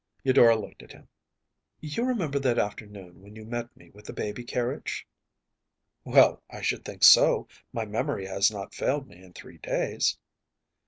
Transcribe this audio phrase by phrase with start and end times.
[0.23, 1.07] ‚ÄĚ Eudora looked at him.
[1.79, 6.83] “You remember that afternoon when you met me with the baby carriage?‚ÄĚ “Well, I should
[6.83, 7.47] think so.
[7.71, 10.17] My memory has not failed me in three days.